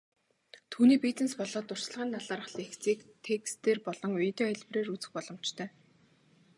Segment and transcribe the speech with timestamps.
[0.71, 5.69] Түүний бизнес болоод туршлагын талаарх лекцийг текстээр болон видео хэлбэрээр үзэх боломжтой.